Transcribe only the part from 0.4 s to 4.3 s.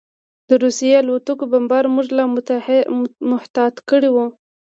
د روسي الوتکو بمبار موږ لا محتاط کړي وو